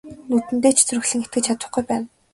[0.29, 2.07] Нүдэндээ ч зүрхлэн итгэж чадахгүй байна.